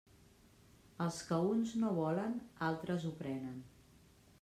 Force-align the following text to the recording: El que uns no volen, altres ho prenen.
El 1.05 1.11
que 1.29 1.39
uns 1.51 1.75
no 1.83 1.95
volen, 2.01 2.35
altres 2.73 3.07
ho 3.13 3.17
prenen. 3.23 3.63